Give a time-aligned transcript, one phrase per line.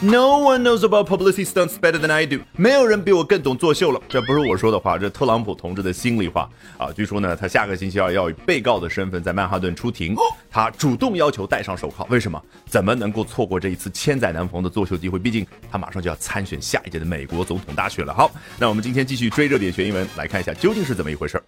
[0.00, 2.36] No one knows about publicity stunts better than I do。
[2.52, 4.00] 没有人比我更懂作秀了。
[4.08, 6.92] 这不是我说的话，这特朗普同志的心里话啊。
[6.92, 10.14] 据说呢，他下个星期二要以被告的身份在曼哈顿出庭，
[10.48, 12.06] 他主动要求戴上手铐。
[12.10, 12.40] 为什么？
[12.64, 15.18] 怎么能够错过这一次千载难逢的作秀机会？
[15.18, 18.14] 毕竟他马上就要参选下一届的美国总统大选了。
[18.14, 21.42] 好，那我们今天继续追热点学英文，来看一下究竟是怎么一回事。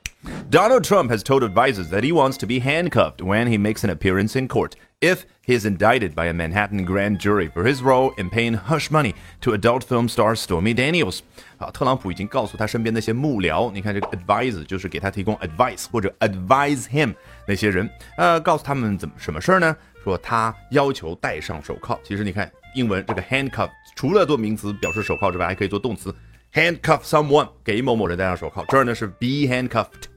[0.50, 3.96] Donald Trump has told advisors that he wants to be handcuffed when he makes an
[3.96, 4.72] appearance in court.
[5.00, 8.90] If he is indicted by a Manhattan grand jury for his role in paying hush
[8.90, 11.20] money to adult film star Stormy Daniels。
[11.58, 17.14] 啊，特朗普已经告诉他身边那些幕僚，你看这个 advise 就是给他提供 advice 或者 advise him
[17.46, 19.76] 那些人，呃，告诉他们怎么什么事儿呢？
[20.02, 21.98] 说他要求戴上手铐。
[22.02, 26.14] 其实你看英文这个 handcuff 除了做名词表示手铐之外，还可以做动词
[26.52, 28.64] handcuff someone 给某某人戴上手铐。
[28.68, 30.09] 这儿呢是 be handcuffed。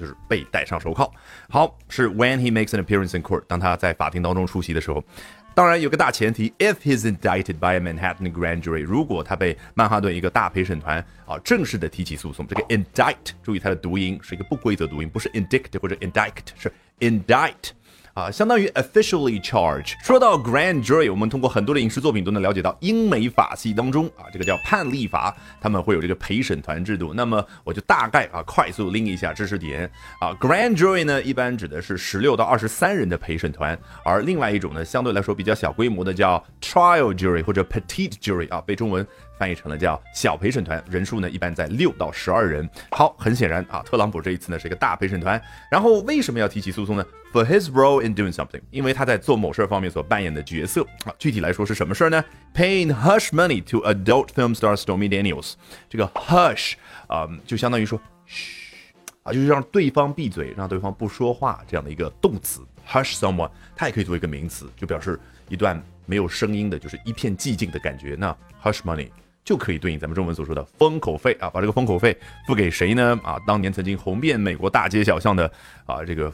[0.00, 1.12] 就是被戴上手铐。
[1.50, 5.04] 好，是 when he makes an appearance in court，当他在法庭当中出席的时候。
[5.52, 17.72] 当然有个大前提，if he's indicted by a Manhattan grand jury，如果他被曼哈顿一个大陪审团啊正式的提起诉讼，这个 indict，注意它的读音是一个不规则读音，不是 indict 或者 indict，是 indict。
[18.14, 19.94] 啊，相当于 officially charge。
[20.02, 27.14] 说到 grand jury，我们通过很多的影视作品都能了解到，英美法系当中啊，这个叫判例法，他们会有这个陪审团制度。
[27.14, 39.06] 那么我就大概啊快速拎一下知识点啊，grand jury 呢一般指的是十六到二十三人的陪审团，而另外一种呢相对来说比较小规模的叫 trial jury 或者 petite jury 啊，被中文。
[39.40, 42.68] 翻译成了叫小陪审团，人数呢一般在六到十二人。
[42.90, 45.40] 好，很显然啊，特朗普这一次呢是一个大陪审团。
[45.70, 51.14] 然后为什么要提起诉讼呢？For his role in doing something，因为他在做某事儿方面所扮演的角色啊。
[51.18, 52.22] 具体来说是什么事儿呢
[52.54, 55.54] ？Paying hush money to adult film star Stormy Daniels。
[55.88, 56.74] 这个 hush
[57.06, 58.84] 啊，就相当于说嘘
[59.22, 62.60] 啊，就是让对方闭嘴，让对方不说话这样的一个动词。
[62.86, 65.18] Hush someone，它也可以做一个名词，就表示
[65.48, 68.14] 一段没有声音的，就是一片寂静的感觉。
[68.18, 69.08] 那 hush money。
[69.44, 73.18] 就可以对应咱们中文所说的封口费啊，把这个封口费付给谁呢？
[73.22, 75.50] 啊，当年曾经红遍美国大街小巷的
[75.86, 76.32] 啊，这个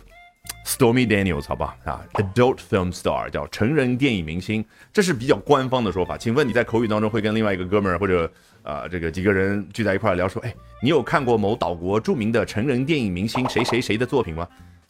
[0.65, 6.17] Stormy Daniels，好吧啊，adult film star 叫成人电影明星，这是比较官方的说法。
[6.17, 8.31] 请问你在口语当中会跟另外一个哥们儿或者
[8.63, 14.47] 啊这个几个人聚在一块聊说，哎，你有看过某岛国著名的成人电影明星谁谁谁的作品吗？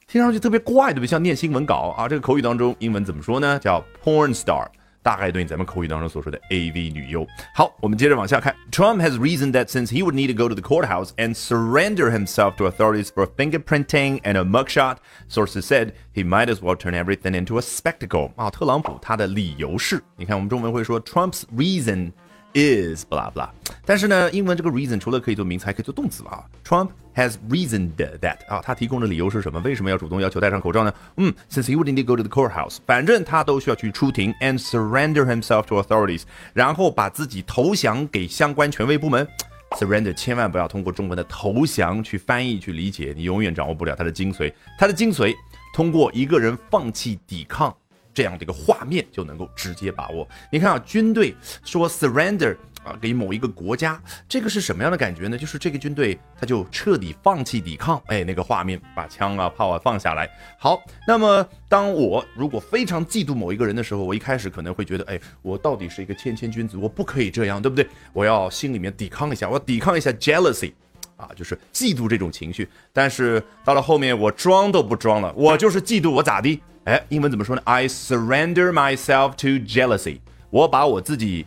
[0.06, 1.06] 听上去特别怪，对不对？
[1.06, 2.08] 像念新闻稿啊。
[2.08, 3.58] 这个口语当中英文怎么说呢？
[3.58, 4.66] 叫 porn star。
[5.05, 7.25] 大概对应咱们口语当中所说的 AV 女优。
[7.55, 8.55] 好，我们接着往下看。
[8.71, 12.55] Trump has reasoned that since he would need to go to the courthouse and surrender himself
[12.57, 14.97] to authorities for fingerprinting and a mugshot,
[15.27, 18.31] sources said he might as well turn everything into a spectacle.
[18.35, 22.11] 啊，特朗普他的理由是，你看我们中文会说 Trump's reason
[22.56, 23.48] Is blah blah。
[23.84, 26.44] 但是呢，英文这个 reason 除了可以做名词，还可以做动词啊。
[26.64, 29.60] Trump has reasoned that 啊，他提供的理由是什么？
[29.60, 30.92] 为什么要主动要求戴上口罩呢？
[31.18, 36.22] 嗯，since he would need to go to the courthouse，反正他都需要去出庭，and surrender himself to authorities，
[36.52, 39.26] 然后把自己投降给相关权威部门。
[39.72, 44.52] surrender 千万不要通过中文的投降去翻译去理解，你永远掌握不了它的精髓。
[44.78, 45.34] 它的精髓
[45.74, 47.76] 通过一个人放弃抵抗。
[48.16, 50.26] 这样的一个画面就能够直接把握。
[50.50, 51.34] 你看啊，军队
[51.66, 55.36] 说 surrender 啊，给某一个国家，这个是什么样的感觉呢？
[55.36, 60.26] 就是这个军队他就彻底放弃抵抗，哎，那个画面，把枪啊炮啊放下来。
[60.58, 67.86] 好，那么当我如果非常嫉妒某一个人的时候，我一开始可能会觉得，哎，我到底是一个谦谦君子，我不可以这样，对不对？
[68.14, 70.72] 我要心里面抵抗一下，我要抵抗一下 jealousy，
[71.16, 72.66] 啊，就是嫉妒这种情绪。
[72.94, 76.62] 但是到了后面，我装都不装了，我就是嫉妒，我咋地？
[76.86, 80.20] 哎，英文怎么说呢？I surrender myself to jealousy。
[80.50, 81.44] 我把我自己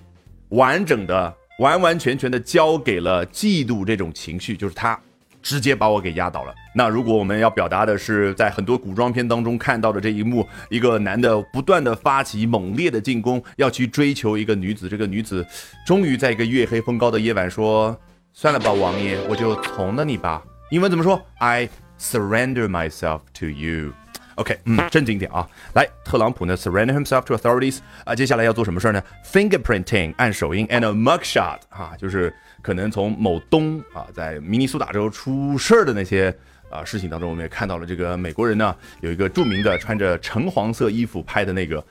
[0.49, 4.99] 完整的、完完全全的交给了嫉妒这种情绪，就是他
[5.41, 6.53] 直接把我给压倒了。
[6.75, 15.47] 那如果我们要表达的是在很多古装片当中看到的这一幕，一个男的不断的发起猛烈的进攻，要去追求一个女子，这个女子
[15.85, 17.97] 终于在一个月黑风高的夜晚说
[18.33, 23.93] ：“算了吧，王爷，我就从了你吧。”英文怎么说？I surrender myself to you。
[24.39, 25.45] OK，嗯，正经点啊。
[25.73, 36.33] 来，特朗普呢，surrender himself to authorities 啊，接下来要做什么事儿呢？Fingerprinting，按手印，and a mugshot 啊，就是可能从某东啊，在明尼苏达州出事儿的那些
[36.69, 41.83] 啊事情当中，我们也看到了这个美国人呢，有一个著名的穿着橙黄色衣服拍的那个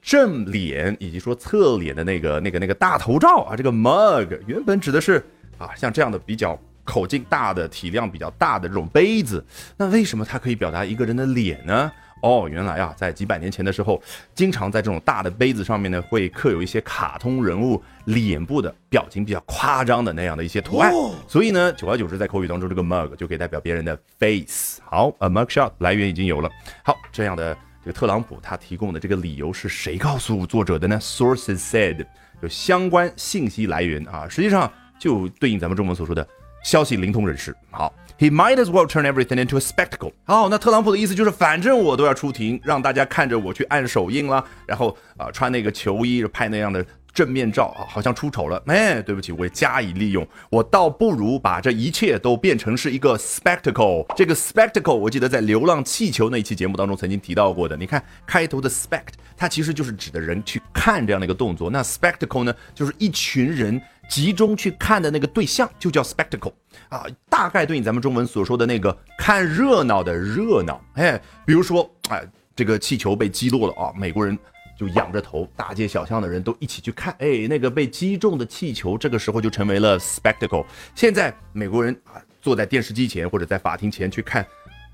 [0.00, 5.22] 正脸以及说侧脸的那个那个那个大头照啊，这个 mug 原本指的是
[5.58, 6.58] 啊，像这样的比较。
[6.84, 9.44] 口径大的、体量比较大的这种杯子，
[9.76, 11.90] 那为什么它可以表达一个人的脸呢？
[12.22, 14.02] 哦，原来啊，在几百年前的时候，
[14.34, 20.90] 经常在这种大的杯子上面呢，会刻有一些卡通人物脸部的表情比较夸张的那样的一些图案。
[21.28, 24.80] 所以呢，久而久之，在口语当中，这个 mug 就可以代表别人的 face。
[24.84, 26.48] 好，a mug shot 来源已经有了。
[26.82, 27.54] 好，这样的
[27.84, 32.06] 这个特朗普他提供的这个理由是谁告诉作者的呢？Sources said。
[32.42, 36.26] 就相关信息来源啊，实际上就对应咱们中文所说的
[36.64, 37.54] 消息灵通人士。
[37.70, 40.12] 好，He might as well turn everything into a spectacle。
[40.24, 46.84] 好，那特朗普的意思就是，反正我都要出庭，让大家看着我去按手印了，然后啊穿那个球衣拍那样的。
[47.14, 48.60] 正面照啊，好像出丑了。
[48.66, 50.26] 哎，对不起，我也加以利用。
[50.50, 54.04] 我倒不如把这一切都变成是一个 spectacle。
[54.16, 57.76] 这个 spectacle，我记得在《流浪气球》那一期节目当中曾经提到过的。
[57.76, 61.70] 你看开头的 spect，它其实就是指的人去看这样的一个动作。
[61.70, 66.52] 那 spectacle 呢，就是一群人集中去看的那个对象，就叫 spectacle
[66.88, 67.06] 啊。
[67.28, 70.80] 大概对应咱们中文所说的那个看热闹的热闹。
[70.94, 72.24] 哎，比如说，哎，
[72.56, 74.36] 这个气球被击落了啊，美国人。
[74.76, 80.64] 就仰着头，大街小巷的人都一起去看，哎，那个被击中的气球，这个时候就成为了 spectacle。
[80.94, 84.42] 现在美国人啊，坐在电视机前或者在法庭前去看，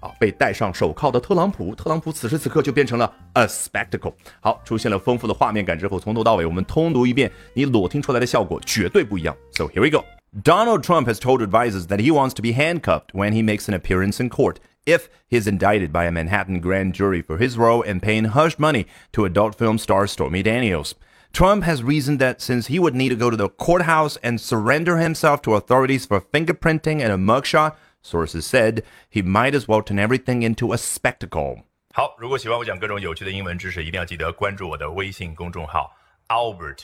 [0.00, 4.12] 啊，被戴上手铐的特朗普，特朗普此时此刻就变成了 a spectacle。
[4.40, 9.36] 好，出现了丰富的画面感之后，从头到尾我们通读一遍，你裸听出来的效果绝对不一样。
[9.52, 10.04] So here we go.
[10.44, 13.74] Donald Trump has told advisors that he wants to be handcuffed when he makes an
[13.74, 14.58] appearance in court.
[14.85, 18.85] if he's indicted by a Manhattan grand jury for his role in paying hush money
[19.13, 20.95] to adult film star Stormy Daniels.
[21.33, 24.97] Trump has reasoned that since he would need to go to the courthouse and surrender
[24.97, 29.99] himself to authorities for fingerprinting and a mugshot, sources said he might as well turn
[29.99, 31.63] everything into a spectacle.
[31.93, 35.91] 好，如果喜欢我讲各种有趣的英文知识，一定要记得关注我的微信公众号
[36.27, 36.83] Albert